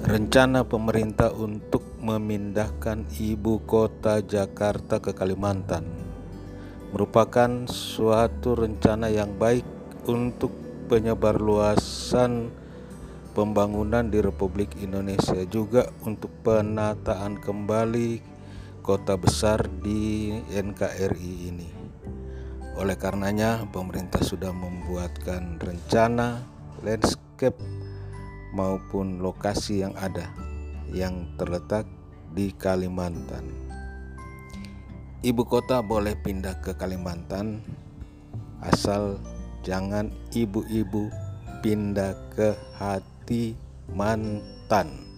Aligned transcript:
Rencana 0.00 0.64
pemerintah 0.64 1.28
untuk 1.36 1.84
memindahkan 2.00 3.04
ibu 3.20 3.60
kota 3.68 4.24
Jakarta 4.24 4.96
ke 4.96 5.12
Kalimantan 5.12 5.84
merupakan 6.90 7.68
suatu 7.68 8.56
rencana 8.56 9.12
yang 9.12 9.36
baik 9.36 9.62
untuk 10.08 10.50
penyebarluasan 10.88 12.48
pembangunan 13.36 14.08
di 14.08 14.18
Republik 14.24 14.74
Indonesia 14.80 15.44
juga 15.46 15.92
untuk 16.08 16.32
penataan 16.42 17.38
kembali 17.38 18.24
kota 18.82 19.14
besar 19.20 19.68
di 19.84 20.34
NKRI 20.48 21.34
ini. 21.46 21.70
Oleh 22.80 22.96
karenanya, 22.96 23.68
pemerintah 23.68 24.24
sudah 24.24 24.50
membuatkan 24.50 25.60
rencana 25.60 26.42
landscape 26.80 27.79
maupun 28.54 29.22
lokasi 29.22 29.82
yang 29.82 29.94
ada 29.98 30.30
yang 30.90 31.26
terletak 31.38 31.86
di 32.34 32.54
Kalimantan. 32.54 33.46
Ibu 35.20 35.42
kota 35.44 35.84
boleh 35.84 36.16
pindah 36.16 36.58
ke 36.64 36.72
Kalimantan 36.74 37.60
asal 38.64 39.20
jangan 39.60 40.08
ibu-ibu 40.32 41.12
pindah 41.60 42.16
ke 42.32 42.56
hati 42.80 43.52
mantan. 43.92 45.09